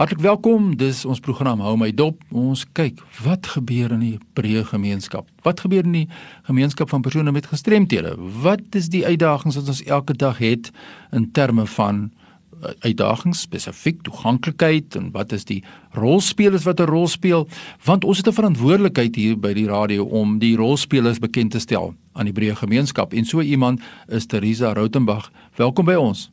[0.00, 0.76] Hartlik welkom.
[0.80, 2.22] Dis ons program Hou my dop.
[2.32, 5.26] Ons kyk wat gebeur in die breë gemeenskap.
[5.44, 6.06] Wat gebeur in die
[6.46, 8.14] gemeenskap van persone met gestremthede?
[8.16, 10.70] Wat is die uitdagings wat ons elke dag het
[11.12, 15.60] in terme van uh, uitdagings spesifiek toeganklikheid en wat is die
[15.92, 17.44] rolspelers wat 'n rol speel?
[17.84, 21.92] Want ons het 'n verantwoordelikheid hier by die radio om die rolspelers bekend te stel
[22.12, 23.12] aan die breë gemeenskap.
[23.12, 25.30] En so iemand is Teresa Rautenbach.
[25.56, 26.30] Welkom by ons.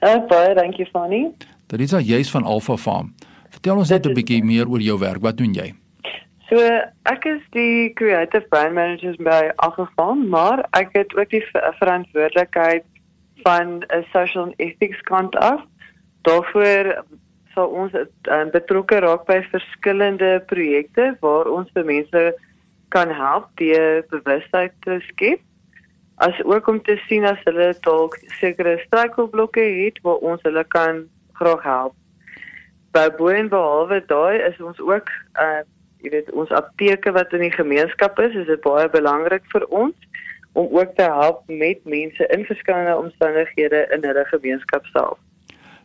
[0.00, 1.32] Uh, baie dankie Fanny.
[1.72, 3.14] Teresa, jy's van Alpha Farm.
[3.48, 5.22] Vertel ons net 'n bietjie meer oor jou werk.
[5.24, 5.72] Wat doen jy?
[6.48, 6.58] So,
[7.08, 11.44] ek is die creative brand manager by Alpha Farm, maar ek het ook die
[11.80, 12.84] verantwoordelikheid
[13.42, 15.64] van 'n social and ethics kant af.
[16.28, 17.04] Daarvoor
[17.54, 22.34] sal ons uh, betrokke raak by verskillende projekte waar ons vir mense
[22.88, 25.40] kan help deur bewustheid te skep
[26.16, 31.08] as ook om te sien as hulle dalk sekere struikelblokke het waar ons hulle kan
[31.42, 31.98] graag help.
[32.94, 35.10] By Boen behalwe daai is ons ook
[35.40, 35.62] uh
[36.02, 40.08] jy weet ons apteke wat in die gemeenskap is, is dit baie belangrik vir ons
[40.58, 45.20] om ook te help met mense in verskillende omstandighede in hulle gemeenskap self.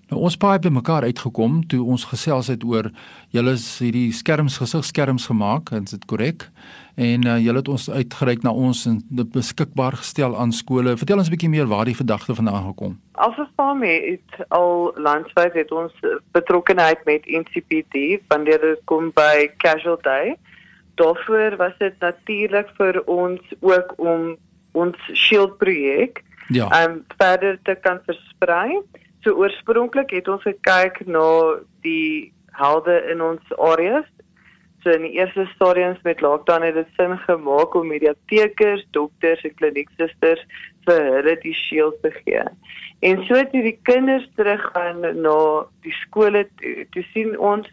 [0.07, 2.87] Nou ons paai by mekaar uitgekom toe ons gesels het oor
[3.35, 6.45] julle is hierdie skerms gesigskerms gemaak, is dit korrek?
[6.95, 10.95] En uh, julle het ons uitgereik na ons en dit beskikbaar gestel aan skole.
[10.97, 12.95] Vertel ons 'n bietjie meer waar die gedagte vandaan gekom.
[13.19, 15.93] Alfafam het al landwyd het ons
[16.31, 20.37] betrokkenheid met NCPD wanneer dit kom by Casual Day.
[20.95, 24.37] Daarvoor was dit natuurlik vir ons ook om
[24.71, 26.71] ons Shield projek ja.
[26.83, 28.79] um verder te kan versprei.
[29.23, 31.27] So oorspronklik het ons gekyk na
[31.85, 34.07] die helde in ons areas.
[34.83, 39.55] So in die eerste stadiums met lockdown het dit sin gemaak om mediatekers, dokters en
[39.59, 40.43] klinieksusters
[40.87, 42.43] vir hulle die shield te gee.
[43.05, 45.39] En so het die kinders teruggaan na
[45.85, 47.67] die skole toe, toe sien ons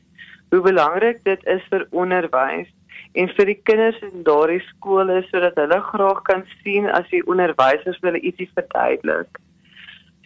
[0.50, 2.70] hoe belangrik dit is vir onderwys
[3.14, 8.00] en vir die kinders in daardie skole sodat hulle graag kan sien as die onderwysers
[8.02, 9.43] hulle ietsie verduidelik.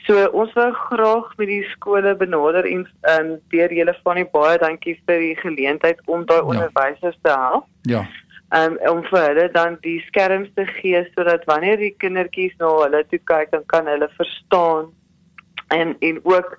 [0.08, 4.28] So ons wil graag met die skole benader en ehm um, deur julle van die
[4.32, 6.46] baie dankie vir die geleentheid om daai ja.
[6.52, 7.66] onderwysers te help.
[7.92, 8.06] Ja.
[8.56, 13.02] Um, om vir hulle dan die skerms te gee sodat wanneer die kindertjies na hulle
[13.10, 14.88] toe kyk dan kan hulle verstaan
[15.76, 16.56] en en ook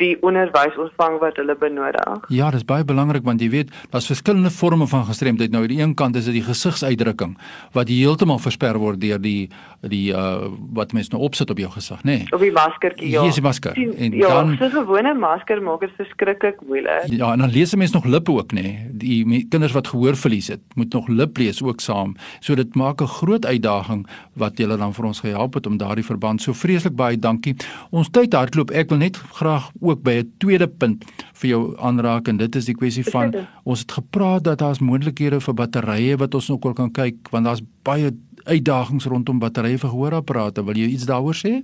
[0.00, 2.26] die onderwys ontvang wat hulle benodig.
[2.28, 5.50] Ja, dis baie belangrik want jy weet, daar's verskillende forme van gestremdheid.
[5.50, 7.36] Nou aan die een kant is dit die gesigsuitdrukking
[7.72, 9.48] wat heeltemal versper word deur die
[9.86, 12.18] die uh wat mense nou opsit op jou gesig, nê?
[12.18, 12.26] Nee.
[12.34, 13.22] Op die maskertjie, ja.
[13.22, 13.76] Hier is die masker.
[13.76, 17.06] En ja, dan so 'n gewone masker maak dit verskriklik moeilik.
[17.06, 18.62] Ja, en dan lees mense nog lippe ook, nê?
[18.62, 18.88] Nee.
[18.92, 22.16] Die kinders wat gehoorverlies het, moet nog lip lees ook saam.
[22.40, 26.04] So dit maak 'n groot uitdaging wat julle dan vir ons gehelp het om daardie
[26.04, 27.56] verband so vreeslik baie dankie.
[27.90, 28.70] Ons tyd hardloop.
[28.70, 31.04] Ek wil net graag ook by 'n tweede punt
[31.34, 35.40] vir jou aanraak en dit is die kwessie van ons het gepraat dat daar's moontlikhede
[35.40, 38.10] vir batterye wat ons ook al kan kyk want daar's baie
[38.44, 40.64] uitdagings rondom batterye vir gehoorapparate.
[40.64, 41.62] Wil jy iets daaroor sê?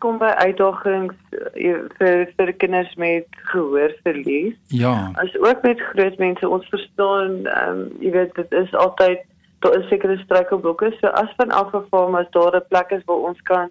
[0.00, 1.16] kom by uitdagings
[1.54, 4.56] eh, vir vir kinders met gehoorverlies.
[4.68, 5.12] Ja.
[5.22, 9.24] As ook met groot mense, ons verstaan ehm um, jy weet dit is altyd
[9.64, 10.92] daar is sekere struikelblokke.
[11.00, 13.68] So as van afgeval maar daar 'n plek is waar ons kan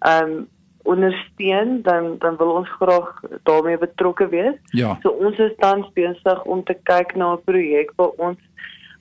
[0.00, 0.48] ehm um,
[0.84, 4.56] ondersteun dan dan wil ons graag daarmee betrokke wees.
[4.76, 4.98] Ja.
[5.02, 8.40] So ons is tans besig om te kyk na 'n projek waar ons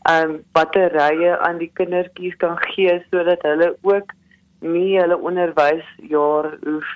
[0.03, 4.11] ehm um, batterye aan die kindertjies kan gee sodat hulle ook
[4.59, 6.89] nie hulle onderwysjaar hoef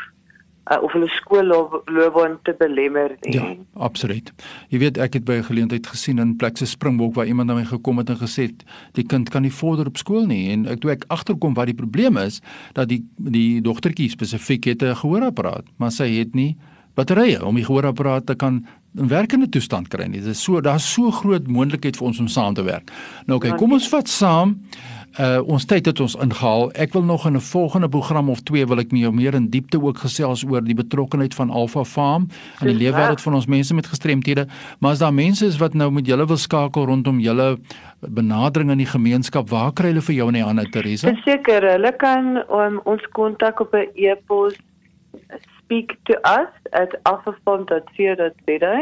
[0.72, 3.36] uh, of hulle skoolloopbaan te belemmer nie.
[3.36, 4.32] Ja, absoluut.
[4.70, 7.56] Jy weet ek het by 'n geleentheid gesien in plek se Springbok waar iemand na
[7.56, 8.52] my gekom het en gesê
[8.94, 11.76] die kind kan nie vorder op skool nie en ek toe ek agterkom wat die
[11.76, 12.42] probleem is
[12.74, 16.58] dat die die dogtertjie spesifiek het 'n gehoorapparaat, maar sy het nie
[16.98, 18.66] batterye om die gehoorapparaat te kan
[18.96, 20.22] in werkende toestand kry nie.
[20.22, 22.92] Dit is so daar's so groot moontlikheid vir ons om saam te werk.
[23.26, 24.58] Nou okay, kom ons vat saam
[25.18, 26.68] Uh ons tyd het ons ingehaal.
[26.78, 29.82] Ek wil nog in 'n volgende program of twee wil ek meer meer in diepte
[29.82, 32.28] ook gesels oor die betrokkenheid van Alpha Farm
[32.60, 34.48] en die leefwêreld van ons mense met gestremthede.
[34.80, 37.58] Maar as daar mense is wat nou met julle wil skakel rondom julle
[38.00, 41.16] benadering in die gemeenskap, waar kry hulle vir jou in die hande Teresa?
[41.26, 44.54] Seker, hulle kan um, ons kontak op 'n e-pos
[45.68, 48.78] speak to us at alphafarm.co.za.